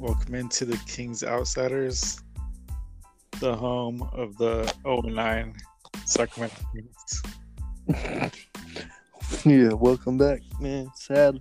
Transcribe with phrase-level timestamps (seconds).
[0.00, 2.22] Welcome into the Kings Outsiders,
[3.38, 5.54] the home of the 0 9
[6.06, 7.22] Sacramento Kings.
[9.44, 10.90] yeah, welcome back, man.
[10.94, 11.38] Sad,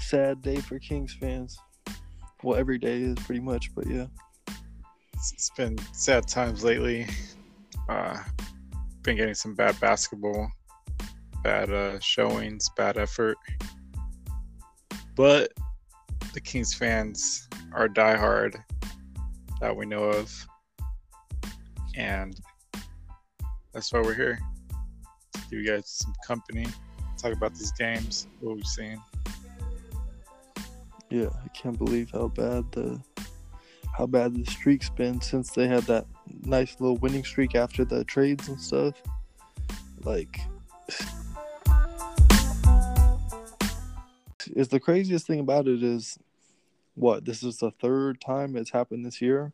[0.00, 1.56] sad day for Kings fans.
[2.42, 4.06] Well, every day is pretty much, but yeah.
[5.14, 7.06] It's, it's been sad times lately.
[7.88, 8.18] Uh,
[9.02, 10.50] been getting some bad basketball,
[11.44, 13.36] bad uh, showings, bad effort.
[15.14, 15.52] But
[16.34, 18.62] the Kings fans are diehard
[19.60, 20.46] that we know of.
[21.96, 22.38] And
[23.72, 24.38] that's why we're here.
[25.50, 26.66] Give you guys some company,
[27.16, 29.00] talk about these games, what we've seen.
[31.10, 33.00] Yeah, I can't believe how bad the
[33.96, 36.06] how bad the streak's been since they had that
[36.44, 38.94] nice little winning streak after the trades and stuff.
[40.04, 40.40] Like
[44.56, 46.18] is the craziest thing about it is
[46.94, 49.52] what this is the third time it's happened this year.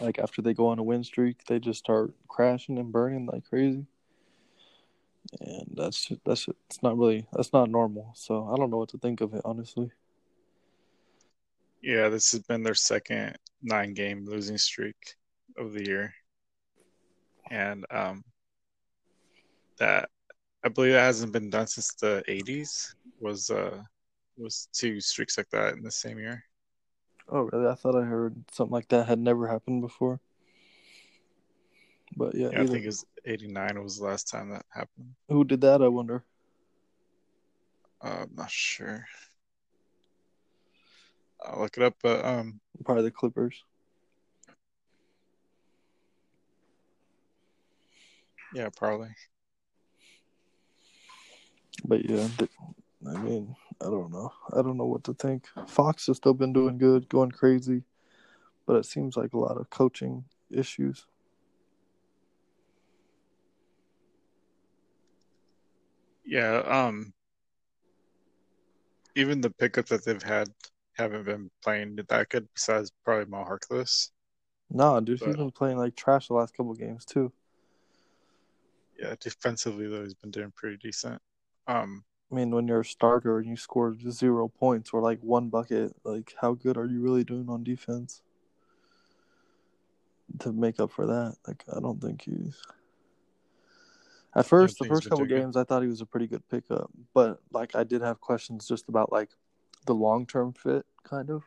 [0.00, 3.48] Like after they go on a win streak, they just start crashing and burning like
[3.48, 3.86] crazy,
[5.40, 8.12] and that's just, that's it's not really that's not normal.
[8.14, 9.90] So I don't know what to think of it honestly.
[11.82, 15.16] Yeah, this has been their second nine game losing streak
[15.56, 16.14] of the year,
[17.50, 18.24] and um,
[19.78, 20.08] that
[20.64, 22.94] I believe it hasn't been done since the '80s.
[23.20, 23.82] Was uh
[24.36, 26.44] was two streaks like that in the same year.
[27.28, 27.68] Oh, really?
[27.68, 30.20] I thought I heard something like that had never happened before.
[32.16, 35.14] But yeah, yeah I think it was '89 was the last time that happened.
[35.28, 35.82] Who did that?
[35.82, 36.24] I wonder.
[38.02, 39.06] Uh, I'm not sure.
[41.44, 43.62] I'll look it up, but um, probably the Clippers.
[48.54, 49.08] Yeah, probably.
[51.84, 52.28] But yeah,
[53.08, 54.32] I mean, I don't know.
[54.56, 55.46] I don't know what to think.
[55.66, 57.82] Fox has still been doing good, going crazy,
[58.64, 61.06] but it seems like a lot of coaching issues.
[66.24, 67.12] Yeah, um
[69.14, 70.48] even the pickups that they've had
[70.94, 74.10] haven't been playing that good besides probably Mo Harkless.
[74.70, 77.32] No, dude, but, he's been playing like trash the last couple games too.
[78.98, 81.20] Yeah, defensively though he's been doing pretty decent.
[81.66, 85.50] Um I mean, when you're a starter and you score zero points or like one
[85.50, 88.22] bucket, like how good are you really doing on defense
[90.38, 91.36] to make up for that?
[91.46, 92.56] Like, I don't think he's.
[94.34, 97.40] At first, the first couple games, I thought he was a pretty good pickup, but
[97.52, 99.28] like I did have questions just about like
[99.84, 101.42] the long term fit, kind of.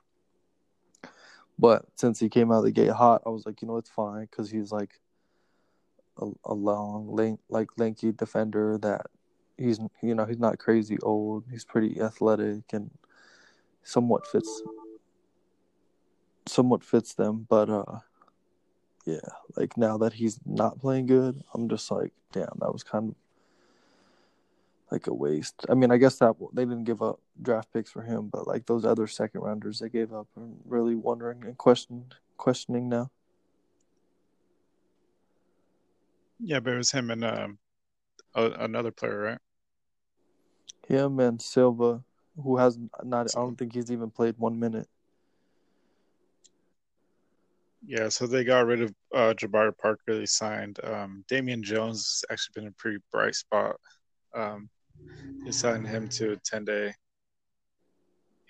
[1.58, 3.90] But since he came out of the gate hot, I was like, you know, it's
[3.90, 5.00] fine because he's like
[6.22, 9.08] a, a long, lank, like lanky defender that
[9.58, 11.46] he's you know he's not crazy old.
[11.50, 12.92] He's pretty athletic and
[13.84, 14.62] somewhat fits
[16.48, 17.46] somewhat fits them.
[17.50, 18.00] But uh,
[19.06, 19.20] yeah,
[19.56, 23.16] like now that he's not playing good, I'm just like, damn, that was kind of
[24.92, 25.66] like a waste.
[25.70, 28.66] I mean, I guess that they didn't give up draft picks for him, but like
[28.66, 32.06] those other second rounders they gave up, I'm really wondering and question
[32.38, 33.12] questioning now.
[36.40, 37.58] Yeah, but it was him and um,
[38.36, 39.38] another player, right?
[40.88, 42.04] Him and Silva,
[42.42, 44.88] who has not, I don't think he's even played one minute.
[47.88, 50.18] Yeah, so they got rid of uh, Jabari Parker.
[50.18, 52.24] They signed um, Damian Jones.
[52.32, 53.76] Actually, been a pretty bright spot.
[54.34, 54.70] Um,
[55.46, 56.94] they signed him to a ten day,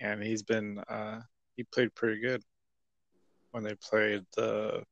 [0.00, 1.20] and he's been uh,
[1.56, 2.42] he played pretty good
[3.50, 4.82] when they played the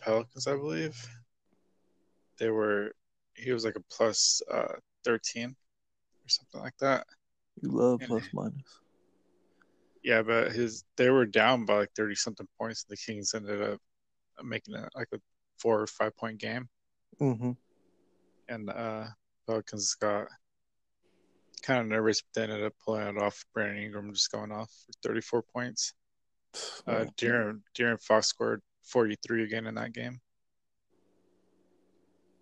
[0.00, 0.96] Pelicans, I believe.
[2.38, 2.92] They were
[3.34, 5.56] he was like a plus uh, thirteen
[6.26, 7.06] or something like that.
[7.62, 8.80] You love plus minus.
[10.02, 12.84] Yeah, but his they were down by like thirty something points.
[12.88, 13.80] And the Kings ended up
[14.42, 15.18] making it like a
[15.58, 16.68] four or five point game.
[17.20, 17.52] Mm-hmm.
[18.48, 19.06] And uh
[19.46, 20.28] Pelicans got
[21.62, 23.44] kind of nervous, but they ended up pulling it off.
[23.54, 25.92] Brandon Ingram just going off for 34 points.
[26.86, 30.20] Uh, De'Aaron, De'Aaron Fox scored 43 again in that game.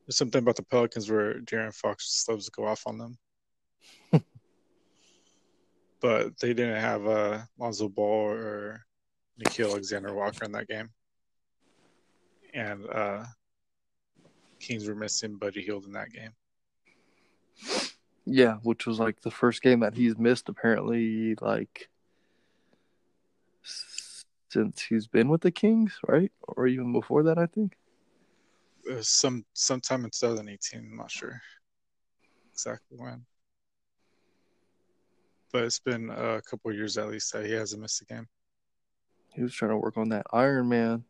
[0.07, 3.19] There's something about the Pelicans where De'Aaron Fox just loves to go off on them
[6.01, 8.85] but they didn't have uh, Lonzo Ball or
[9.41, 10.91] Nickeil Alexander Walker in that game.
[12.53, 13.25] And uh,
[14.61, 16.33] Kings were missing Buddy Hield in that game.
[18.27, 21.91] Yeah, which was like the first game that he's missed apparently like
[23.63, 26.31] since he's been with the Kings, right?
[26.43, 27.77] Or even before that, I think.
[29.01, 31.41] some sometime in 2018, I'm not sure
[32.53, 33.27] exactly when
[35.55, 38.27] but it's been a couple years at least that he hasn't missed a game.
[39.35, 41.05] He was trying to work on that Iron Man,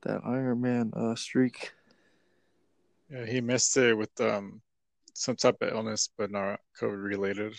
[0.00, 1.70] that Iron Man uh, streak.
[3.10, 4.62] Yeah, he missed it with um
[5.12, 7.54] some type of illness, but not COVID related.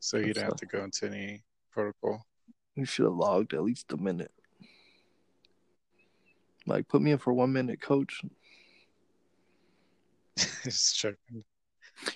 [0.00, 2.24] So he didn't have to go into any protocol.
[2.74, 4.32] You should have logged at least a minute.
[6.66, 8.22] Like, put me in for one minute, coach.
[10.64, 11.44] just checking.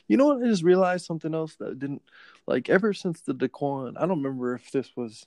[0.08, 0.42] You know what?
[0.42, 2.02] I just realized something else that didn't
[2.46, 3.94] like ever since the Daquan.
[3.96, 5.26] I don't remember if this was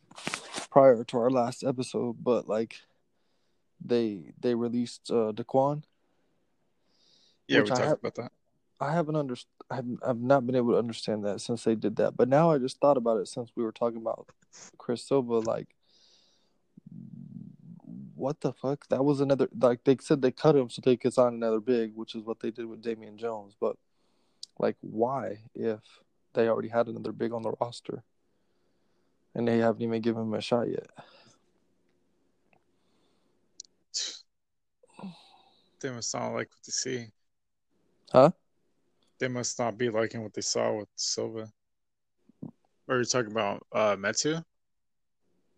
[0.70, 2.82] prior to our last episode, but like
[3.84, 5.84] they they released uh Daquan.
[7.48, 8.32] Yeah, we talked have, about that.
[8.80, 9.36] I haven't under
[9.70, 12.16] I've I've not been able to understand that since they did that.
[12.18, 14.28] But now I just thought about it since we were talking about
[14.78, 15.40] Chris Silva.
[15.40, 15.76] Like,
[18.16, 18.88] what the fuck?
[18.90, 21.94] That was another like they said they cut him so they could sign another big,
[21.96, 23.56] which is what they did with Damian Jones.
[23.60, 23.78] But
[24.60, 25.80] like, why if
[26.34, 28.04] they already had another big on the roster?
[29.36, 30.88] and they haven't even given him a shot yet.
[35.82, 37.08] They must not like what they see.
[38.12, 38.32] Huh?
[39.20, 41.52] They must not be liking what they saw with Silva.
[42.88, 44.44] Are you talking about uh, Metu?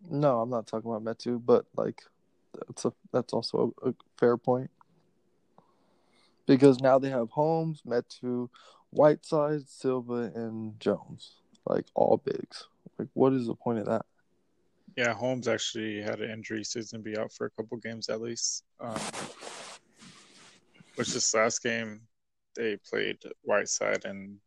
[0.10, 2.02] No, I'm not talking about Metu, but like
[2.54, 4.70] that's a that's also a, a fair point.
[6.48, 8.50] Because now they have Holmes, Metu,
[8.96, 11.34] Whiteside, Silva, and Jones,
[11.68, 12.68] like all bigs.
[12.98, 14.06] Like, what is the point of that?
[14.96, 18.08] Yeah, Holmes actually had an injury, so he's gonna be out for a couple games
[18.08, 18.64] at least.
[18.80, 18.98] Um,
[20.96, 22.02] which this last game
[22.56, 24.38] they played Whiteside and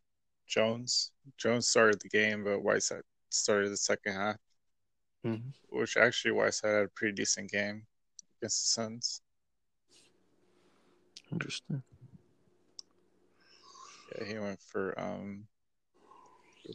[0.47, 1.13] Jones.
[1.37, 4.37] Jones started the game, but Whiteside started the second half.
[5.27, 5.79] Mm-hmm.
[5.79, 7.83] Which actually Whiteside had a pretty decent game
[8.41, 9.21] against the Suns.
[11.31, 11.83] Interesting.
[14.17, 15.45] Yeah, he went for um.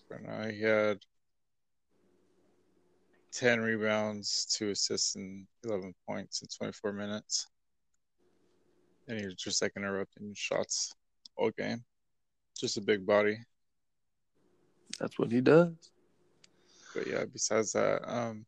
[0.09, 0.99] Now he had
[3.33, 7.47] 10 rebounds, two assists, and 11 points in 24 minutes.
[9.07, 10.95] And he was just like interrupting shots
[11.35, 11.83] all game.
[12.57, 13.37] Just a big body.
[14.99, 15.73] That's what he does.
[16.93, 18.45] But yeah, besides that, um,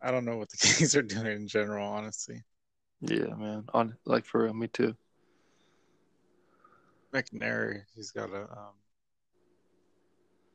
[0.00, 2.42] I don't know what the Kings are doing in general, honestly.
[3.00, 3.64] Yeah, man.
[3.74, 4.94] On like for real, me too.
[7.14, 8.74] McNair, he's got to um,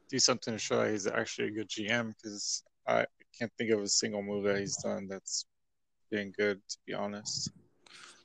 [0.10, 3.06] do something to show that he's actually a good GM because I
[3.38, 5.46] can't think of a single move that he's done that's
[6.12, 7.52] been good, to be honest.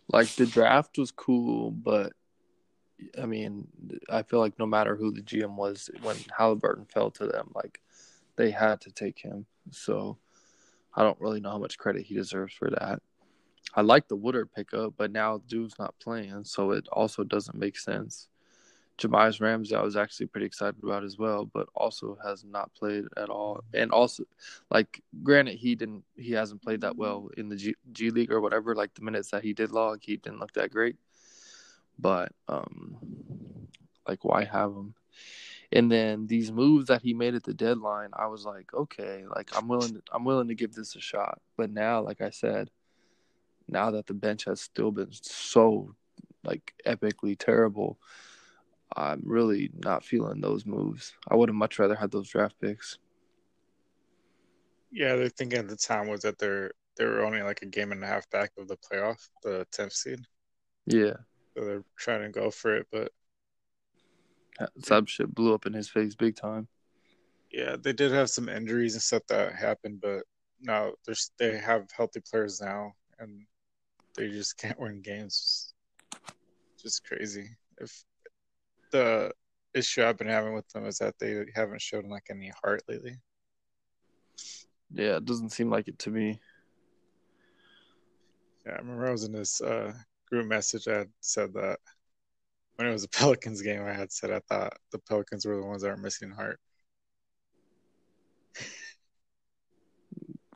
[0.09, 2.13] Like the draft was cool, but
[3.21, 3.69] I mean,
[4.11, 7.81] I feel like no matter who the GM was, when Halliburton fell to them, like
[8.37, 9.47] they had to take him.
[9.71, 10.19] So
[10.95, 13.01] I don't really know how much credit he deserves for that.
[13.77, 17.77] I like the Woodard pickup, but now Dude's not playing, so it also doesn't make
[17.77, 18.29] sense.
[18.99, 23.05] Jahmi'us Ramsey, I was actually pretty excited about as well, but also has not played
[23.17, 23.65] at all.
[23.73, 24.25] And also,
[24.71, 28.41] like, granted, he didn't, he hasn't played that well in the G, G League or
[28.41, 28.77] whatever.
[28.77, 30.97] Like the minutes that he did log, he didn't look that great.
[31.99, 32.97] But, um,
[34.07, 34.95] like, why have him?
[35.73, 39.51] And then these moves that he made at the deadline, I was like, okay, like
[39.57, 41.41] I'm willing, to, I'm willing to give this a shot.
[41.57, 42.71] But now, like I said,
[43.69, 45.95] now that the bench has still been so,
[46.45, 47.99] like, epically terrible
[48.97, 51.15] I'm really not feeling those moves.
[51.29, 52.99] I would have much rather had those draft picks.
[54.93, 57.91] Yeah, they're thinking at the time was that they're they were only like a game
[57.91, 60.21] and a half back of the playoff, the tenth seed.
[60.87, 61.15] Yeah.
[61.57, 63.11] So they're trying to go for it, but
[64.87, 66.69] that shit blew up in his face big time.
[67.51, 70.23] Yeah, they did have some injuries and stuff that happened, but
[70.61, 73.45] now there's they have healthy players now, and
[74.17, 75.75] they just can't win games.
[76.81, 77.49] Just crazy.
[77.79, 78.05] If
[78.93, 79.33] the
[79.75, 83.17] issue I've been having with them is that they haven't shown like any heart lately.
[84.93, 86.41] Yeah, it doesn't seem like it to me.
[88.65, 89.93] Yeah, I remember I was in this uh,
[90.29, 90.87] group message.
[90.87, 91.81] I had said that
[92.77, 95.67] when it was a Pelicans game, I had said I thought the Pelicans were the
[95.67, 96.61] ones that are missing heart.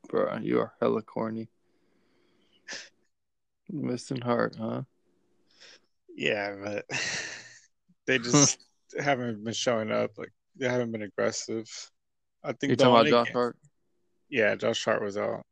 [0.09, 1.49] Bro, you are hella corny.
[3.71, 4.83] Missing heart, huh?
[6.15, 6.85] Yeah, but
[8.07, 8.59] they just
[8.99, 10.13] haven't been showing up.
[10.19, 11.69] Like they haven't been aggressive.
[12.43, 12.71] I think.
[12.71, 13.57] You talking about Josh Hart?
[14.29, 15.45] Yeah, Josh Hart was out.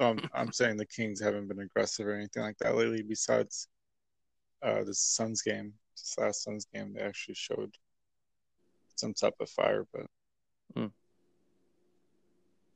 [0.00, 3.02] Um, I'm saying the Kings haven't been aggressive or anything like that lately.
[3.02, 3.68] Besides,
[4.62, 7.74] uh, the Suns game, this last Suns game, they actually showed
[8.96, 10.06] some type of fire, but
[10.76, 10.90] mm.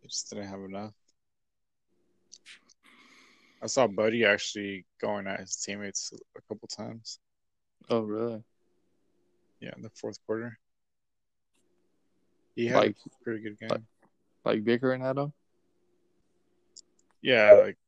[0.00, 0.92] they just didn't have enough.
[3.62, 7.20] I saw Buddy actually going at his teammates a couple times.
[7.88, 8.42] Oh, really?
[9.60, 10.58] Yeah, in the fourth quarter.
[12.56, 13.68] He had like, a pretty good game.
[13.70, 13.82] Like,
[14.44, 15.32] like Vicker and Adam?
[17.22, 17.78] yeah, like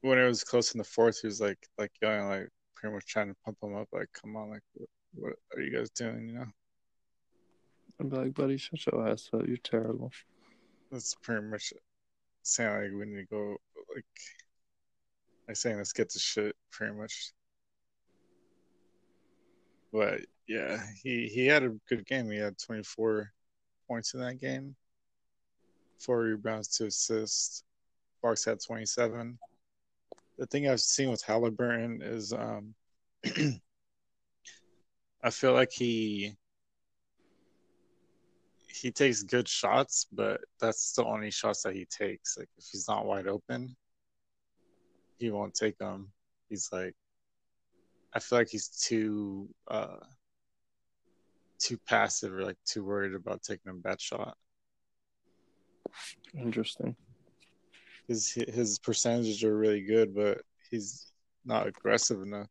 [0.00, 3.06] when it was close in the fourth, he was like like yelling, like pretty much
[3.06, 4.88] trying to pump him up, like, "Come on, like, what,
[5.48, 6.46] what are you guys doing?" You know.
[8.00, 9.46] I'd be like, buddy, shut your ass up.
[9.46, 10.10] You're terrible.
[10.90, 11.74] That's pretty much
[12.42, 13.56] saying like we need to go
[13.94, 14.04] like
[15.48, 17.32] like saying let's get to shit pretty much.
[19.92, 22.30] But yeah, he he had a good game.
[22.30, 23.32] He had 24
[23.88, 24.76] points in that game,
[25.98, 27.64] four rebounds, two assists.
[28.22, 29.38] Fox had 27.
[30.38, 32.74] The thing I've seen with Halliburton is um
[35.22, 36.34] I feel like he
[38.68, 42.38] he takes good shots, but that's the only shots that he takes.
[42.38, 43.76] Like if he's not wide open,
[45.20, 46.10] he won't take them.
[46.48, 46.94] He's like,
[48.12, 49.98] I feel like he's too uh
[51.60, 54.36] too passive or like too worried about taking a bad shot.
[56.36, 56.96] Interesting.
[58.08, 61.12] His his percentages are really good, but he's
[61.44, 62.48] not aggressive enough,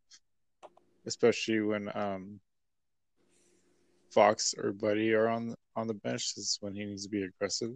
[1.06, 2.40] especially when um
[4.12, 7.72] Fox or Buddy are on on the bench is when he needs to be aggressive.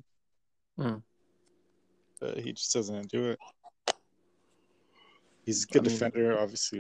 [0.80, 1.02] Mm.
[2.20, 3.40] But he just doesn't do it.
[5.46, 6.80] He's a good I mean, defender, obviously.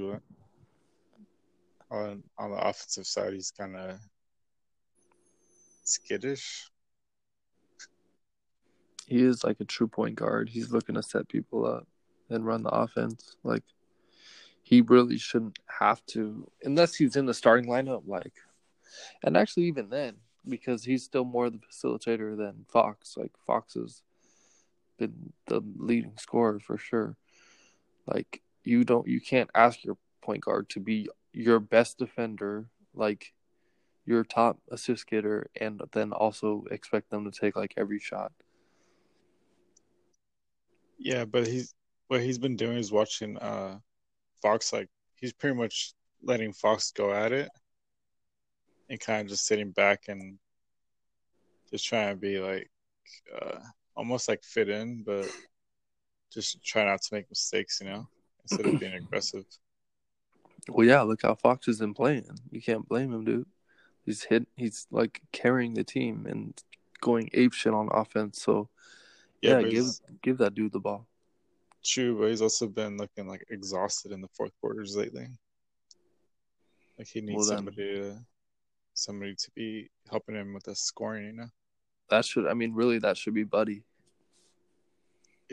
[1.91, 3.99] On on the offensive side, he's kind of
[5.83, 6.69] skittish.
[9.07, 10.49] He is like a true point guard.
[10.49, 11.87] He's looking to set people up
[12.29, 13.35] and run the offense.
[13.43, 13.63] Like
[14.63, 18.03] he really shouldn't have to, unless he's in the starting lineup.
[18.07, 18.33] Like
[19.23, 20.15] and actually, even then,
[20.47, 23.15] because he's still more the facilitator than Fox.
[23.17, 24.01] Like Fox has
[24.97, 27.17] been the leading scorer for sure.
[28.07, 33.33] Like you don't, you can't ask your point guard to be your best defender, like
[34.05, 38.31] your top assist getter, and then also expect them to take like every shot.
[40.97, 41.73] Yeah, but he's
[42.07, 43.79] what he's been doing is watching uh
[44.41, 44.71] Fox.
[44.71, 47.49] Like he's pretty much letting Fox go at it
[48.89, 50.37] and kind of just sitting back and
[51.71, 52.69] just trying to be like
[53.41, 53.57] uh,
[53.95, 55.27] almost like fit in, but
[56.31, 58.07] just try not to make mistakes, you know,
[58.43, 59.45] instead of being aggressive.
[60.69, 62.25] Well, yeah, look how Fox has been playing.
[62.51, 63.47] You can't blame him, dude.
[64.05, 64.47] He's hit.
[64.55, 66.53] He's like carrying the team and
[67.01, 68.41] going ape shit on offense.
[68.41, 68.69] So,
[69.41, 69.85] yeah, yeah give
[70.21, 71.07] give that dude the ball.
[71.83, 75.27] True, but he's also been looking like exhausted in the fourth quarters lately.
[76.97, 78.17] Like he needs well, then, somebody to
[78.93, 81.47] somebody to be helping him with the scoring, you know.
[82.09, 83.83] That should I mean really that should be Buddy.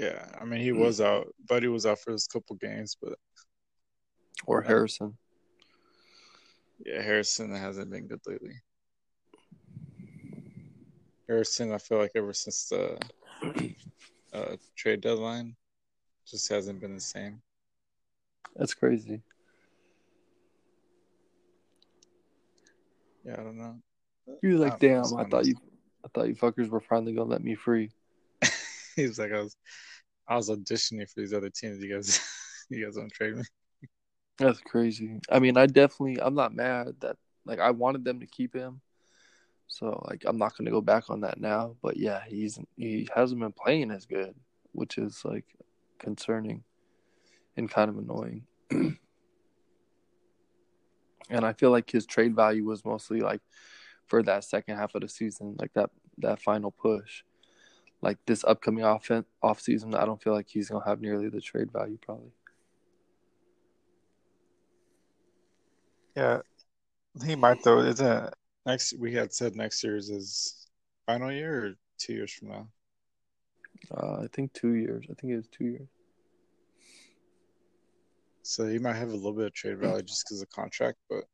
[0.01, 0.79] Yeah, I mean he mm.
[0.79, 1.29] was out.
[1.47, 3.19] Buddy was out for his couple games, but
[4.47, 5.19] or Harrison.
[6.83, 8.55] Yeah, Harrison hasn't been good lately.
[11.29, 12.99] Harrison, I feel like ever since the
[14.33, 15.55] uh, trade deadline,
[16.27, 17.43] just hasn't been the same.
[18.57, 19.21] That's crazy.
[23.23, 23.77] Yeah, I don't know.
[24.43, 25.57] Was like, "Damn, I thought you,
[26.03, 27.91] I thought you fuckers were finally gonna let me free."
[29.01, 29.57] He was like, "I was,
[30.29, 31.83] I was auditioning for these other teams.
[31.83, 32.21] You guys,
[32.71, 33.45] you guys don't trade me."
[34.39, 35.21] That's crazy.
[35.31, 38.81] I mean, I definitely, I'm not mad that like I wanted them to keep him,
[39.69, 41.77] so like I'm not gonna go back on that now.
[41.83, 44.35] But yeah, he's he hasn't been playing as good,
[44.73, 45.45] which is like
[45.99, 46.65] concerning
[47.57, 48.45] and kind of annoying.
[48.71, 48.97] and
[51.45, 53.41] I feel like his trade value was mostly like
[54.07, 57.23] for that second half of the season, like that that final push.
[58.03, 59.11] Like this upcoming off
[59.43, 62.33] off season, I don't feel like he's gonna have nearly the trade value probably.
[66.17, 66.41] Yeah,
[67.25, 67.81] he might though.
[67.81, 68.35] Isn't
[68.67, 68.99] next?
[68.99, 70.67] We had said next year's his
[71.07, 72.69] final year or two years from now.
[73.95, 75.05] Uh, I think two years.
[75.11, 75.89] I think it was two years.
[78.43, 81.25] So he might have a little bit of trade value just because of contract, but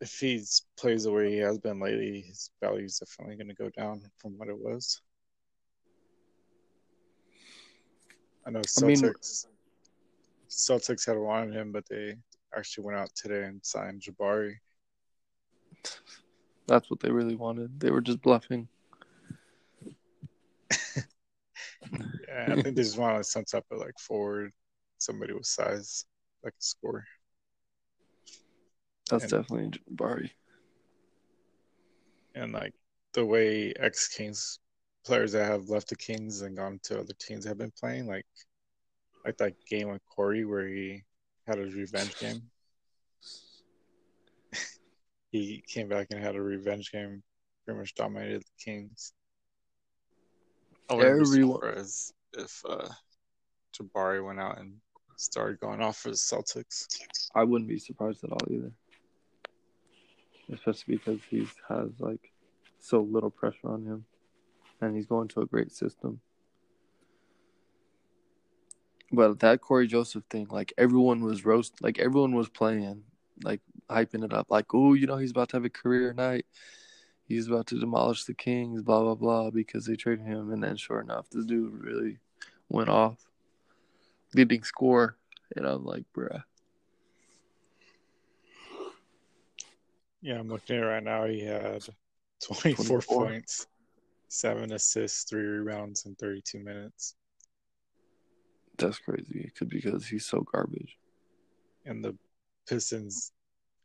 [0.00, 0.42] if he
[0.76, 4.02] plays the way he has been lately, his value is definitely going to go down
[4.18, 5.00] from what it was.
[8.46, 8.82] I know Celtics.
[8.82, 9.14] I mean,
[10.48, 12.16] Celtics had wanted him, but they
[12.56, 14.54] actually went out today and signed Jabari.
[16.66, 17.78] That's what they really wanted.
[17.78, 18.68] They were just bluffing.
[20.70, 24.52] yeah, I think they just wanted some type of like forward
[24.98, 26.04] somebody with size
[26.42, 27.04] that can score.
[29.10, 30.32] That's and, definitely Bari.
[32.34, 32.74] And like
[33.12, 34.60] the way ex Kings
[35.04, 38.26] players that have left the Kings and gone to other teams have been playing, like
[39.24, 41.02] like that game with Corey where he
[41.46, 42.42] had a revenge game.
[45.32, 47.22] he came back and had a revenge game,
[47.64, 49.12] pretty much dominated the Kings.
[50.88, 51.60] I wouldn't Everyone...
[51.60, 52.88] be surprised if uh,
[53.76, 54.74] Jabari went out and
[55.16, 56.86] started going off for the Celtics.
[57.34, 58.72] I wouldn't be surprised at all either,
[60.52, 62.32] especially because he has like
[62.78, 64.04] so little pressure on him,
[64.80, 66.20] and he's going to a great system.
[69.12, 73.02] But that Corey Joseph thing, like everyone was roast, like everyone was playing,
[73.42, 76.46] like hyping it up, like oh, you know, he's about to have a career night.
[77.26, 80.76] He's about to demolish the Kings, blah blah blah, because they traded him, and then
[80.76, 82.18] sure enough, this dude really
[82.68, 83.18] went off,
[84.34, 85.16] leading score,
[85.56, 86.42] and I'm like, bruh.
[90.22, 91.24] Yeah, I'm looking at it right now.
[91.24, 91.86] He had
[92.44, 93.26] 24, 24.
[93.26, 93.66] points,
[94.28, 97.14] seven assists, three rebounds in 32 minutes.
[98.76, 99.50] That's crazy.
[99.56, 100.96] Could because he's so garbage.
[101.84, 102.16] And the
[102.68, 103.32] Pistons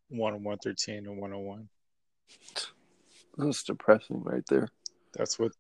[0.10, 1.70] won 113 and 101.
[3.38, 4.70] That's depressing right there.
[5.14, 5.52] That's what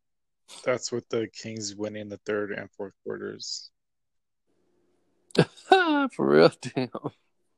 [0.63, 3.71] that's what the Kings winning the third and fourth quarters.
[5.67, 6.89] For real, damn.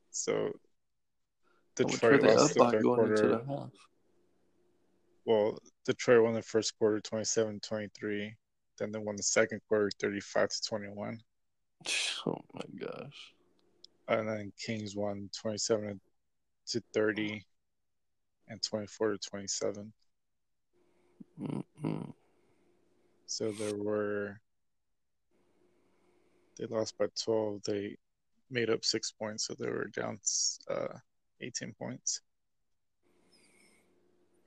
[0.09, 0.53] So
[1.83, 3.15] Detroit lost the third quarter.
[3.15, 3.69] The
[5.25, 8.33] well, Detroit won the first quarter 27-23.
[8.77, 11.19] Then they won the second quarter 35 to 21.
[12.25, 13.33] Oh my gosh.
[14.07, 15.99] And then Kings won 27
[16.67, 17.45] to 30
[18.47, 19.93] and 24 to 27.
[21.41, 22.11] Mm-hmm.
[23.25, 24.39] So there were,
[26.57, 27.63] they lost by 12.
[27.63, 27.97] They
[28.49, 30.19] made up six points, so they were down
[30.69, 30.97] uh,
[31.41, 32.21] 18 points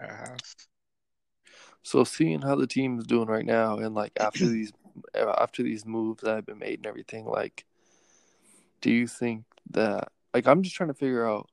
[0.01, 0.39] at half.
[1.83, 4.73] So seeing how the team is doing right now, and like after these
[5.15, 7.65] after these moves that have been made and everything, like,
[8.81, 11.49] do you think that like I'm just trying to figure out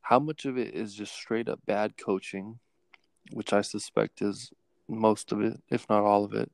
[0.00, 2.58] how much of it is just straight up bad coaching,
[3.32, 4.52] which I suspect is
[4.88, 6.50] most of it, if not all of it.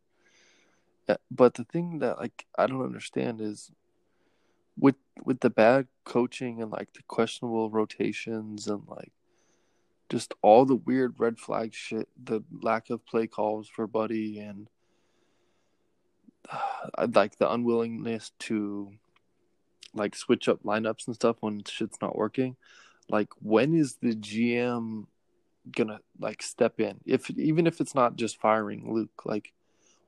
[1.08, 3.70] Uh, but the thing that like I don't understand is
[4.78, 9.12] with with the bad coaching and like the questionable rotations and like
[10.08, 14.68] just all the weird red flag shit, the lack of play calls for Buddy and
[16.50, 18.92] uh, like the unwillingness to
[19.94, 22.56] like switch up lineups and stuff when shit's not working.
[23.10, 25.06] Like when is the GM
[25.70, 27.00] gonna like step in?
[27.04, 29.52] If even if it's not just firing Luke, like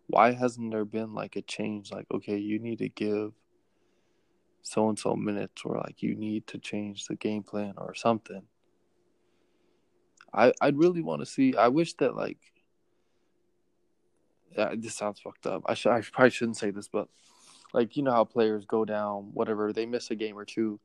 [0.06, 1.92] why hasn't there been like a change?
[1.92, 3.32] Like okay, you need to give
[4.62, 8.42] so and so minutes, or like you need to change the game plan or something.
[10.32, 11.56] I I'd really want to see.
[11.56, 12.38] I wish that like.
[14.56, 15.62] Yeah, this sounds fucked up.
[15.66, 17.08] I should I probably shouldn't say this, but
[17.72, 20.80] like you know how players go down, whatever they miss a game or two,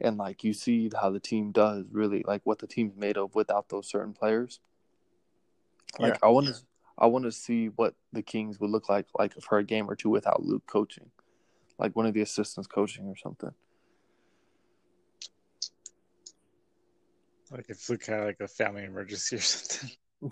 [0.00, 3.34] and like you see how the team does really like what the team's made of
[3.34, 4.60] without those certain players.
[5.98, 6.18] Like yeah.
[6.22, 6.54] I want to,
[6.98, 9.96] I want to see what the Kings would look like like for a game or
[9.96, 11.10] two without Luke coaching,
[11.78, 13.52] like one of the assistants coaching or something.
[17.50, 19.90] Like if kind of like a family emergency or something.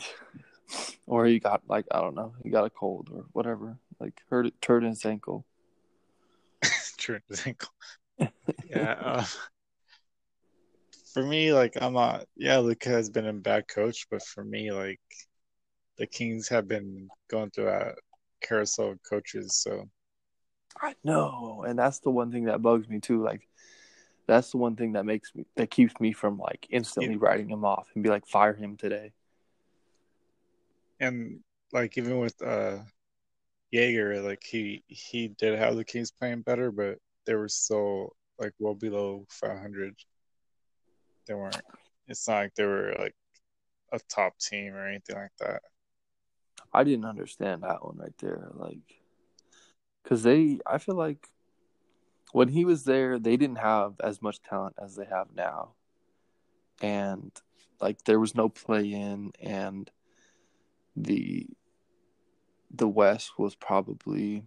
[1.07, 4.47] or he got like I don't know, he got a cold or whatever, like hurt
[4.47, 5.45] it, turned his ankle.
[6.99, 7.71] turned his ankle.
[8.69, 8.97] yeah.
[9.01, 9.25] Uh,
[11.13, 12.27] for me, like I'm not.
[12.37, 15.01] Yeah, Luca has been a bad coach, but for me, like
[15.99, 17.95] the Kings have been going through a
[18.43, 19.57] carousel of coaches.
[19.57, 19.89] So
[20.81, 23.23] I know, and that's the one thing that bugs me too.
[23.23, 23.49] Like
[24.27, 27.19] that's the one thing that makes me that keeps me from like instantly yeah.
[27.21, 29.13] writing him off and be like, fire him today.
[31.01, 31.41] And
[31.73, 32.79] like even with uh
[33.73, 38.53] Joerger, like he he did have the Kings playing better, but they were still like
[38.59, 39.95] well below 500.
[41.27, 41.61] They weren't.
[42.09, 43.15] It's not like they were like
[43.93, 45.63] a top team or anything like that.
[46.73, 49.01] I didn't understand that one right there, like,
[50.07, 50.61] because they.
[50.65, 51.29] I feel like
[52.31, 55.73] when he was there, they didn't have as much talent as they have now,
[56.81, 57.33] and
[57.81, 59.91] like there was no play in, and
[60.95, 61.49] the
[62.71, 64.45] the West was probably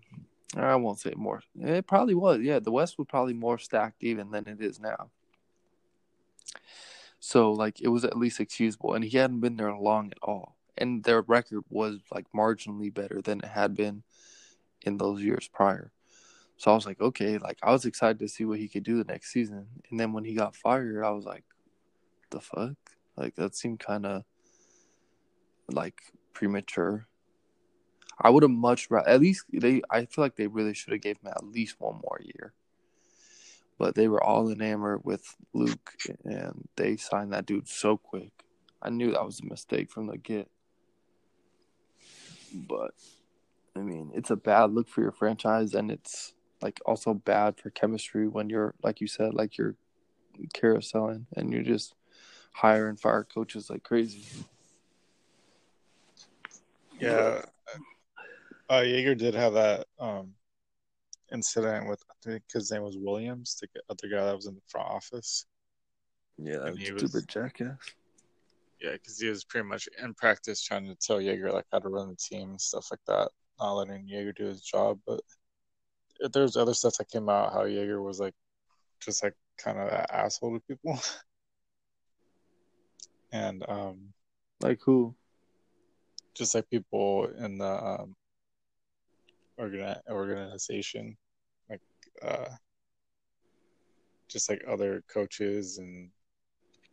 [0.55, 1.41] I won't say more.
[1.59, 2.39] It probably was.
[2.41, 5.09] Yeah, the West was probably more stacked even than it is now.
[7.19, 10.55] So like it was at least excusable, and he hadn't been there long at all.
[10.77, 14.03] And their record was like marginally better than it had been
[14.81, 15.91] in those years prior.
[16.57, 18.97] So I was like, okay, like I was excited to see what he could do
[18.97, 19.67] the next season.
[19.89, 21.43] And then when he got fired, I was like,
[22.31, 22.75] the fuck?
[23.15, 24.23] Like that seemed kind of
[25.71, 25.99] like
[26.33, 27.07] premature.
[28.21, 29.81] I would have much rather at least they.
[29.89, 32.53] I feel like they really should have gave him at least one more year
[33.79, 38.31] but they were all enamored with Luke, and they signed that dude so quick.
[38.81, 40.49] I knew that was a mistake from the get,
[42.53, 42.91] but
[43.75, 47.69] I mean, it's a bad look for your franchise, and it's like also bad for
[47.69, 49.75] chemistry when you're like you said, like you're
[50.53, 51.95] carouseling and you're just
[52.53, 54.25] hire and fire coaches like crazy.
[56.99, 57.43] Yeah,
[58.69, 60.33] uh, Joerger did have that um,
[61.31, 64.61] incident with I think his name was Williams, the other guy that was in the
[64.67, 65.45] front office.
[66.37, 67.77] Yeah, that was stupid was, jackass.
[68.81, 71.89] Yeah, because he was pretty much in practice trying to tell Joerger like how to
[71.89, 74.99] run the team and stuff like that, not letting Joerger do his job.
[75.05, 75.21] But
[76.31, 78.33] there's other stuff that came out how Joerger was like
[78.99, 80.99] just like kind of an asshole to people.
[83.31, 84.13] and um
[84.61, 85.15] like who?
[86.35, 88.15] Just like people in the um
[89.57, 91.17] organ- organization,
[91.69, 91.81] like
[92.21, 92.49] uh
[94.27, 96.11] just like other coaches and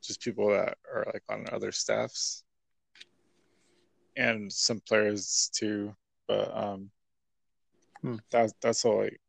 [0.03, 2.45] just people that are like on other staffs
[4.17, 5.95] and some players too
[6.29, 6.91] but um
[8.03, 8.17] hmm.
[8.31, 9.21] that, that's all like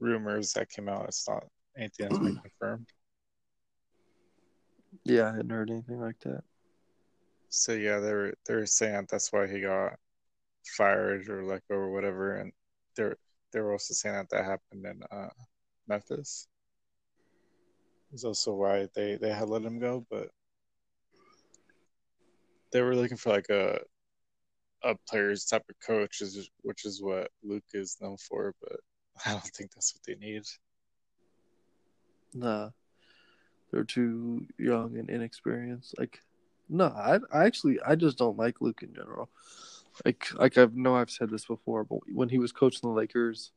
[0.00, 1.06] rumors that came out.
[1.06, 1.44] It's not
[1.76, 2.88] anything that's been confirmed.
[5.04, 6.42] Yeah i hadn't heard anything like that.
[7.48, 9.94] So yeah they were they were saying that's why he got
[10.76, 12.36] fired or let go or whatever.
[12.36, 12.52] And
[12.96, 13.16] they're
[13.52, 15.28] they were also saying that that happened in uh
[15.88, 16.48] memphis.
[18.12, 20.28] Is also why they they had let him go, but
[22.72, 23.80] they were looking for like a
[24.84, 28.54] a player's type of coach, is which is what Luke is known for.
[28.60, 28.80] But
[29.26, 30.42] I don't think that's what they need.
[32.34, 32.70] Nah,
[33.70, 35.98] they're too young and inexperienced.
[35.98, 36.20] Like,
[36.68, 39.28] no, I, I actually I just don't like Luke in general.
[40.04, 43.52] Like, like I know I've said this before, but when he was coaching the Lakers,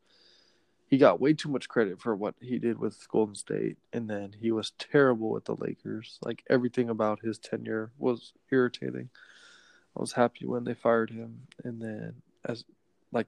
[0.88, 4.36] he got way too much credit for what he did with Golden State, and then
[4.40, 6.20] he was terrible with the Lakers.
[6.22, 9.10] Like everything about his tenure was irritating.
[9.96, 12.66] I was happy when they fired him, and then as
[13.12, 13.28] like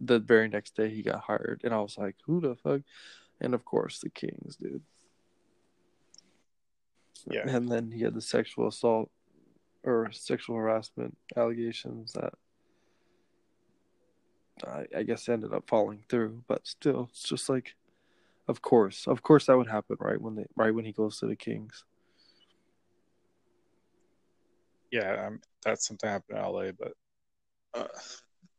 [0.00, 2.82] the very next day he got hired, and I was like, "Who the fuck?"
[3.40, 4.82] And of course, the Kings, dude.
[7.30, 7.48] Yeah.
[7.48, 9.10] And then he had the sexual assault
[9.82, 12.34] or sexual harassment allegations that
[14.66, 17.74] I, I guess ended up falling through, but still, it's just like,
[18.48, 21.26] of course, of course, that would happen right when they right when he goes to
[21.26, 21.84] the Kings.
[24.94, 25.28] Yeah,
[25.64, 26.92] that's something happened in LA, but
[27.74, 27.88] uh,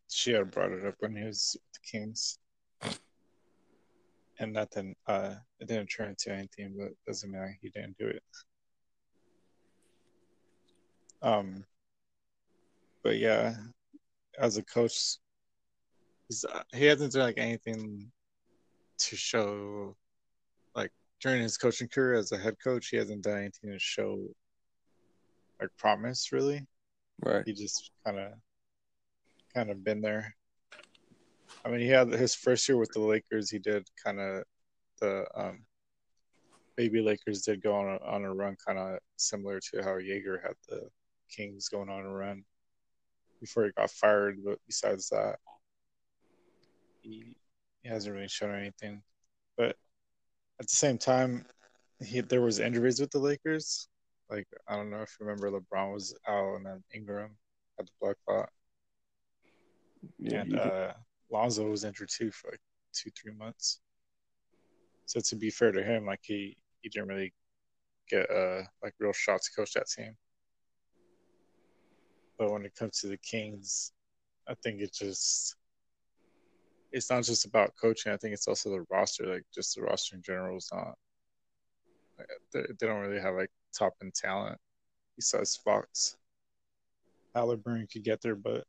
[0.10, 2.40] she had brought it up when he was with the Kings,
[4.40, 8.24] and then uh, it didn't turn into anything, but doesn't mean he didn't do it.
[11.22, 11.64] Um,
[13.02, 13.56] but yeah,
[14.38, 15.16] as a coach,
[16.54, 18.12] uh, he hasn't done like anything
[18.98, 19.96] to show
[20.76, 24.28] like during his coaching career as a head coach he hasn't done anything to show
[25.60, 26.66] like promise really
[27.24, 28.34] right he just kind of
[29.54, 30.36] kind of been there
[31.64, 34.44] i mean he had his first year with the lakers he did kind of
[35.00, 35.64] the um
[36.76, 40.42] baby lakers did go on a, on a run kind of similar to how Joerger
[40.42, 40.90] had the
[41.34, 42.44] kings going on a run
[43.40, 45.38] before he got fired but besides that
[47.06, 47.36] he,
[47.84, 49.02] he hasn't really shown anything.
[49.58, 49.76] But
[50.60, 51.46] at the same time,
[52.04, 53.88] he there was injuries with the Lakers.
[54.30, 57.32] Like I don't know if you remember, LeBron was out and then Ingram
[57.78, 58.50] had the blood clot,
[60.18, 60.94] yeah, and uh,
[61.32, 62.62] Lonzo was injured too for like
[62.94, 63.80] two three months.
[65.06, 67.34] So to be fair to him, like he he didn't really
[68.10, 70.16] get uh like real shots to coach that team.
[72.38, 73.92] But when it comes to the Kings,
[74.48, 75.56] I think it just
[76.92, 78.12] it's not just about coaching.
[78.12, 79.26] I think it's also the roster.
[79.26, 80.96] Like just the roster in general is not.
[82.54, 84.58] They, they don't really have like top end talent
[85.16, 86.18] besides Fox.
[87.34, 88.66] Halliburton could get there, but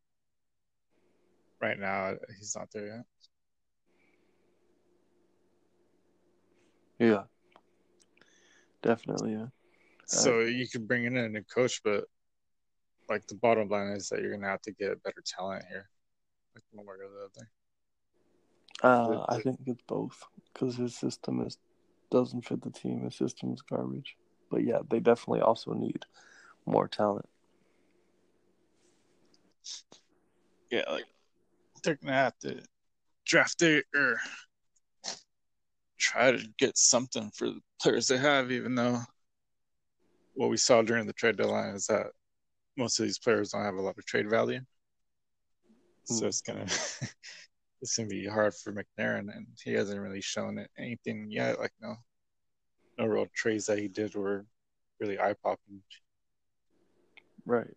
[1.60, 3.04] right now he's not there yet.
[6.98, 7.22] Yeah,
[8.82, 9.32] definitely.
[9.32, 9.46] Yeah.
[10.06, 12.04] So uh, you could bring in a new coach, but
[13.08, 15.88] like the bottom line is that you're gonna have to get better talent here,
[16.54, 17.50] like one way or the other.
[18.82, 21.58] Uh, I think it's both because his system is
[22.10, 23.04] doesn't fit the team.
[23.04, 24.16] His system is garbage.
[24.50, 26.04] But yeah, they definitely also need
[26.66, 27.28] more talent.
[30.70, 31.04] Yeah, like
[31.82, 32.62] they're gonna have to
[33.24, 34.18] draft it or
[35.98, 39.00] try to get something for the players they have, even though
[40.34, 42.06] what we saw during the trade deadline is that
[42.76, 44.60] most of these players don't have a lot of trade value.
[46.04, 46.26] So hmm.
[46.26, 46.64] it's gonna
[47.82, 49.30] it's gonna be hard for McNair, and
[49.62, 51.58] he hasn't really shown it anything yet.
[51.58, 51.96] Like no,
[52.98, 54.46] no real trades that he did were
[55.00, 55.82] really eye popping.
[57.44, 57.76] Right.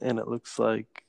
[0.00, 1.04] And it looks like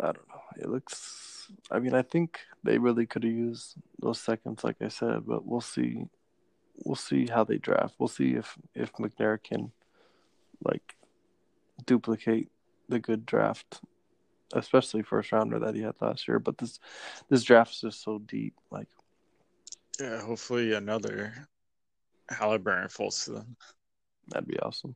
[0.00, 0.42] I don't know.
[0.58, 4.88] It looks I mean, I think they really could have used those seconds like I
[4.88, 6.06] said, but we'll see
[6.84, 7.94] we'll see how they draft.
[7.98, 9.72] We'll see if if McNair can
[10.64, 10.96] like
[11.86, 12.50] duplicate
[12.88, 13.80] the good draft
[14.54, 16.38] especially first rounder that he had last year.
[16.38, 16.80] But this
[17.28, 18.54] this draft is just so deep.
[18.70, 18.88] Like,
[20.00, 21.48] yeah, hopefully another
[22.28, 23.56] Halliburton falls to them.
[24.28, 24.94] That'd be awesome.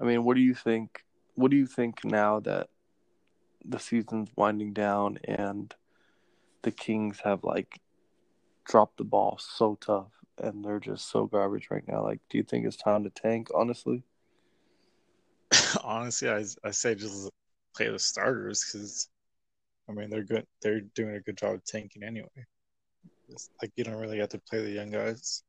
[0.00, 1.04] I mean, what do you think?
[1.34, 2.68] What do you think now that
[3.64, 5.74] the season's winding down and
[6.62, 7.80] the Kings have like
[8.64, 12.02] dropped the ball so tough and they're just so garbage right now?
[12.02, 13.48] Like, do you think it's time to tank?
[13.54, 14.04] Honestly,
[15.82, 17.30] honestly, I I say just
[17.78, 19.08] play the starters because
[19.88, 20.46] I mean they're good.
[20.60, 22.46] They're doing a good job of tanking anyway.
[23.28, 25.42] It's like you don't really have to play the young guys.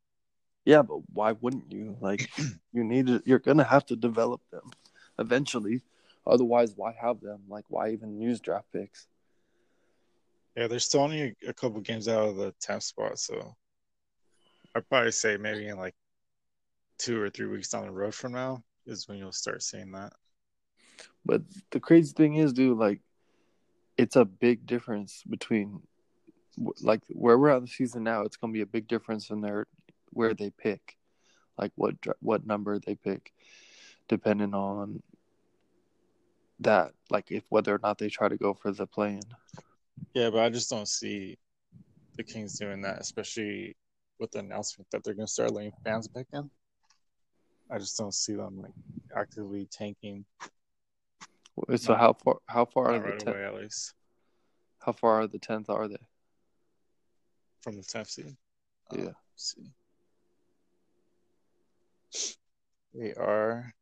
[0.66, 1.98] Yeah, but why wouldn't you?
[2.00, 2.30] Like,
[2.74, 4.70] you need to, you're gonna have to develop them
[5.18, 5.82] eventually.
[6.28, 7.42] Otherwise, why have them?
[7.50, 9.08] Like, why even use draft picks?
[10.56, 13.56] Yeah, they're still only a, a couple games out of the 10th spot, so
[14.76, 15.96] I'd probably say maybe in like
[17.00, 20.14] two or three weeks down the road from now is when you'll start seeing that.
[21.26, 23.02] But the crazy thing is, dude, like,
[23.98, 25.82] it's a big difference between
[26.82, 28.22] like where we're at the season now.
[28.22, 29.68] It's gonna be a big difference in their
[30.12, 30.98] where they pick,
[31.58, 33.32] like what what number they pick,
[34.08, 35.02] depending on
[36.62, 39.22] that, like if whether or not they try to go for the play-in.
[40.14, 41.38] Yeah, but I just don't see
[42.16, 43.76] the Kings doing that, especially
[44.20, 46.50] with the announcement that they're going to start letting fans back in.
[47.72, 48.74] I just don't see them like
[49.16, 50.26] actively tanking.
[51.78, 52.38] So not, how far?
[52.48, 53.94] How far are right the away, at least?
[54.80, 55.70] How far are the tenth?
[55.70, 55.98] Are they
[57.62, 58.36] from the tenth seed?
[58.92, 59.06] Yeah.
[59.06, 59.72] Uh, see.
[62.94, 63.74] They are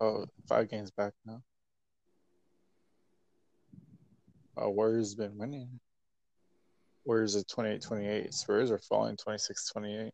[0.00, 1.42] oh five games back now.
[4.60, 5.80] Uh, Warriors been winning.
[7.04, 8.32] Warriors are 28-28.
[8.32, 10.10] Spurs are falling 26-28.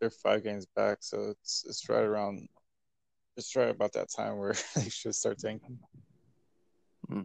[0.00, 2.48] They're five games back, so it's it's right around
[3.38, 5.78] it's right about that time where they should start tanking.
[7.08, 7.22] Hmm.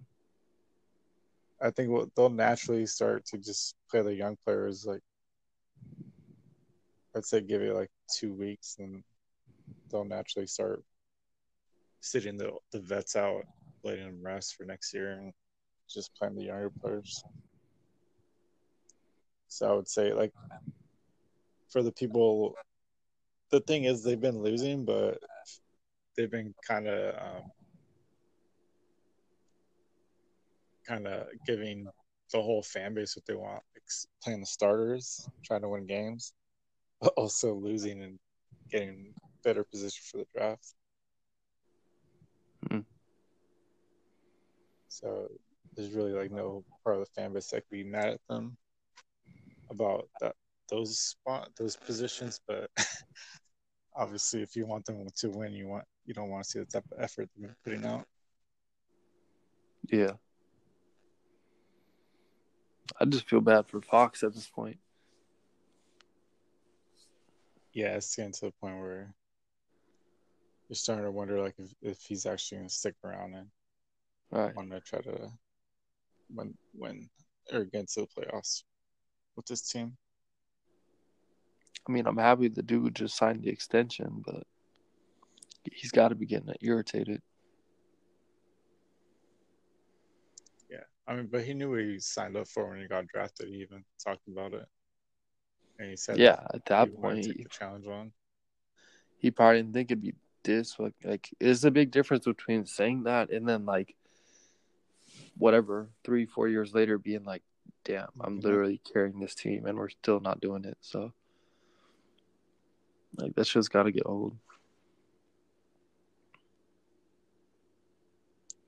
[1.60, 5.02] I think what they'll naturally start to just play the young players like
[7.15, 9.04] I'd say give it like two weeks and
[9.89, 10.84] they'll naturally start
[11.99, 13.43] sitting the the vets out,
[13.84, 15.34] letting them rest for next year and
[15.89, 17.23] just playing the younger players.
[19.47, 20.34] So I would say like
[21.69, 22.56] for the people
[23.52, 25.19] the thing is they've been losing but
[26.15, 27.52] they've been kind of um,
[30.88, 31.88] kind of giving
[32.32, 33.84] the whole fan base what they want, like
[34.23, 36.34] playing the starters, trying to win games
[37.04, 38.17] but also losing and
[38.71, 40.73] getting better position for the draft.
[42.69, 42.86] Mm.
[44.88, 45.28] So
[45.76, 48.56] there's really like no part of the fan base that could be mad at them
[49.69, 50.36] about that
[50.69, 52.69] those spot those positions, but
[53.95, 56.65] obviously if you want them to win you want you don't want to see the
[56.65, 58.05] type of effort they're putting out.
[59.89, 60.13] Yeah.
[62.99, 64.77] I just feel bad for Fox at this point
[67.73, 69.13] yeah, it's getting to the point where
[70.69, 73.47] you're starting to wonder like if, if he's actually gonna stick around and
[74.31, 74.55] right.
[74.55, 75.31] want to try to
[76.33, 77.09] win win
[77.51, 78.63] or get to the playoffs
[79.35, 79.97] with this team.
[81.87, 84.43] I mean, I'm happy the dude just signed the extension, but
[85.71, 87.21] he's got to be getting irritated.
[90.69, 93.49] Yeah, I mean, but he knew what he signed up for when he got drafted.
[93.49, 94.65] He even talked about it.
[95.80, 98.12] And he said, "Yeah, at that point, he, challenge on."
[99.17, 100.78] He probably didn't think it'd be this.
[100.78, 103.95] Like, like, there's a big difference between saying that and then like,
[105.38, 107.41] whatever, three, four years later, being like,
[107.84, 108.45] "Damn, I'm mm-hmm.
[108.45, 111.13] literally carrying this team, and we're still not doing it." So,
[113.17, 114.38] like, that's just got to get old.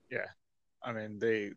[0.10, 0.28] Yeah,
[0.84, 1.52] I mean they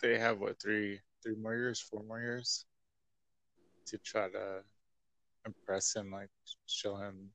[0.00, 2.66] they have what three three more years, four more years
[3.86, 4.62] to try to
[5.46, 6.28] impress him, like
[6.66, 7.30] show him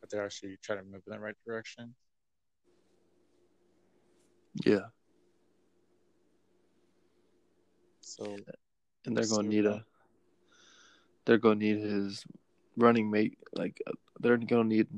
[0.00, 1.94] that they're actually trying to move in the right direction.
[4.64, 4.88] Yeah.
[8.00, 8.36] So,
[9.04, 9.84] and they're going to need a.
[11.26, 12.24] They're going to need his
[12.76, 13.38] running mate.
[13.54, 14.88] Like uh, they're going to need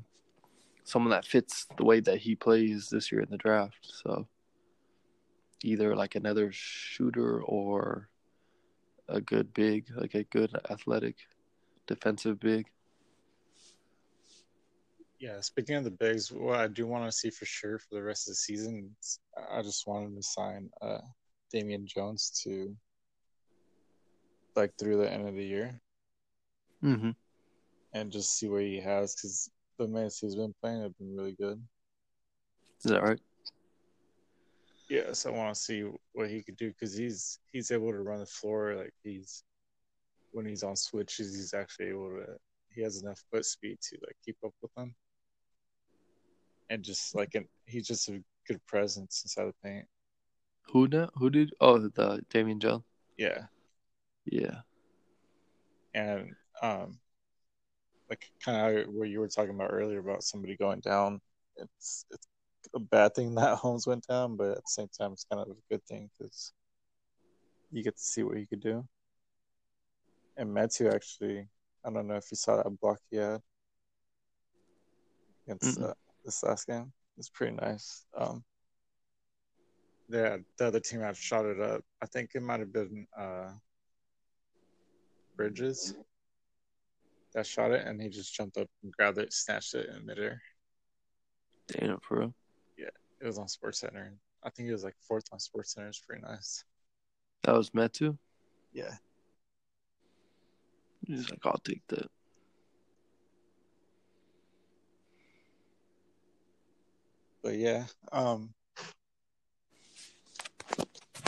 [0.85, 3.79] someone that fits the way that he plays this year in the draft.
[3.83, 4.27] So,
[5.63, 8.09] either like another shooter or
[9.09, 11.17] a good big, like a good athletic
[11.87, 12.67] defensive big.
[15.19, 18.03] Yeah, speaking of the bigs, what I do want to see for sure for the
[18.03, 18.91] rest of the season,
[19.53, 20.99] I just wanted to sign uh,
[21.53, 22.75] Damian Jones to
[24.57, 25.81] like through the end of the year,
[26.83, 27.11] mm-hmm.
[27.95, 29.49] and just see what he has because
[29.83, 31.63] the minutes he's been playing have been really good.
[32.85, 33.21] Is that right?
[34.89, 38.21] Yes, I want to see what he could do because he's he's able to run
[38.21, 38.75] the floor.
[38.77, 39.45] Like he's
[40.33, 42.37] when he's on switches, he's actually able to.
[42.71, 44.95] He has enough foot speed to like keep up with them,
[46.71, 49.87] and just like an, he's just a good presence inside the paint.
[50.67, 51.11] Who now?
[51.15, 51.53] Who did?
[51.61, 52.85] Oh, the Damian Jones.
[53.17, 53.45] Yeah,
[54.27, 54.61] yeah,
[55.95, 56.99] and um,
[58.13, 61.19] like kind of what you were talking about earlier about somebody going down.
[61.57, 62.29] It's it's
[62.75, 65.49] a bad thing that Holmes went down, but at the same time, it's kind of
[65.49, 66.53] a good thing because
[67.71, 68.87] you get to see what he could do.
[70.37, 71.49] And Metu actually,
[71.87, 73.41] I don't know if you saw that block he had
[75.47, 76.93] against uh, this last game.
[77.17, 78.05] It's pretty nice.
[78.15, 78.45] Um,
[80.11, 81.81] yeah, the other team had shot it up.
[82.03, 83.53] I think it might have been uh,
[85.35, 85.95] Bridges
[87.35, 90.41] that shot it, and he just jumped up and grabbed it, snatched it in midair.
[91.69, 92.35] Damn, for real.
[92.77, 92.91] Yeah,
[93.21, 94.11] it was on SportsCenter.
[94.43, 95.89] I think it was like fourth on SportsCenter.
[95.89, 96.65] It's pretty nice.
[97.45, 98.17] That was Metu.
[98.73, 98.95] Yeah.
[101.07, 102.07] He's like, I'll take that.
[107.43, 108.51] But yeah, um,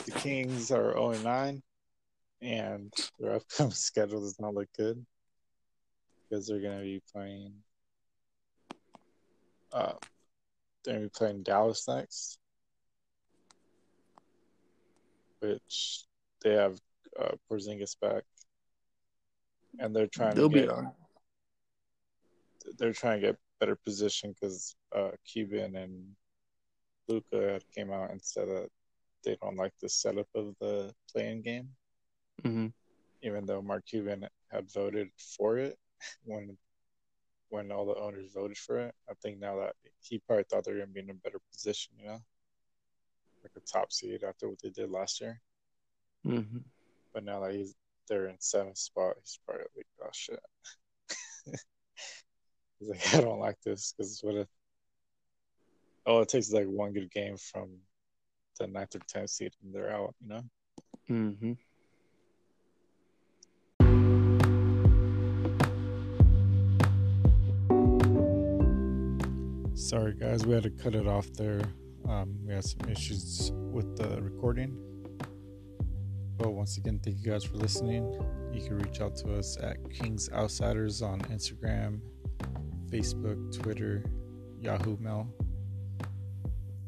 [0.04, 1.62] the Kings are 0 9,
[2.40, 5.04] and their upcoming schedule does not look good
[6.34, 7.52] because they're going to be playing
[9.72, 9.92] uh,
[10.84, 12.38] they're gonna be play-in Dallas next,
[15.40, 16.04] which
[16.42, 16.78] they have
[17.18, 18.22] uh, Porzingis back,
[19.80, 20.68] and they're trying They'll to get.
[20.68, 20.92] Be on.
[22.78, 26.04] They're trying to get better position because uh, Cuban and
[27.08, 28.68] Luka came out and said that
[29.24, 31.68] they don't like the setup of the playing game.
[32.44, 32.68] Mm-hmm.
[33.22, 35.78] Even though Mark Cuban had voted for it
[36.24, 36.56] when
[37.50, 38.94] when all the owners voted for it.
[39.08, 41.92] I think now that he probably thought they're going to be in a better position,
[41.98, 42.20] you know,
[43.42, 45.40] like a top seed after what they did last year.
[46.26, 46.58] Mm-hmm.
[47.12, 47.74] But now that he's
[48.08, 50.40] they're in seventh spot, he's probably like, oh shit.
[52.78, 54.48] he's like, I don't like this because what if?
[56.06, 57.70] Oh, it takes like one good game from
[58.58, 60.42] the ninth or tenth seed and they're out, you know.
[61.10, 61.52] Mm-hmm.
[69.84, 71.60] Sorry, guys, we had to cut it off there.
[72.08, 74.74] Um, we had some issues with the recording.
[76.38, 78.10] But once again, thank you guys for listening.
[78.50, 82.00] You can reach out to us at Kings Outsiders on Instagram,
[82.88, 84.06] Facebook, Twitter,
[84.58, 85.28] Yahoo Mail.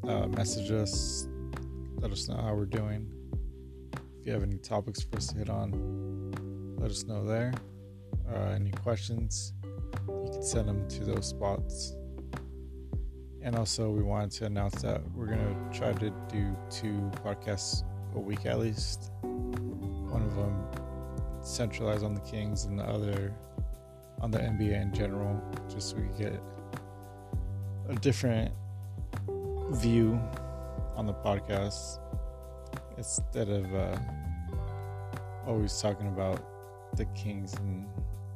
[0.03, 1.27] Uh, message us,
[1.97, 3.07] let us know how we're doing.
[3.93, 7.53] If you have any topics for us to hit on, let us know there.
[8.27, 9.53] Uh, any questions,
[10.07, 11.96] you can send them to those spots.
[13.47, 17.85] And also, we wanted to announce that we're going to try to do two podcasts
[18.13, 19.09] a week at least.
[19.21, 20.67] One of them
[21.41, 23.33] centralized on the Kings, and the other
[24.19, 26.37] on the NBA in general, just so we get
[27.87, 28.51] a different
[29.69, 30.19] view
[30.97, 31.99] on the podcast
[32.97, 33.97] instead of uh,
[35.45, 36.43] always talking about
[36.97, 37.87] the Kings and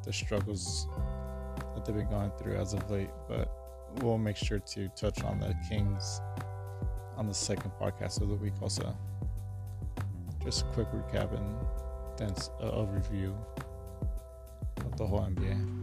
[0.05, 0.87] the struggles
[1.75, 3.09] that they've been going through as of late.
[3.27, 3.60] But
[3.99, 6.21] we'll make sure to touch on the Kings
[7.17, 8.95] on the second podcast of the week also.
[10.43, 11.55] Just a quick recap and
[12.17, 13.33] then an uh, overview
[14.85, 15.80] of the whole NBA.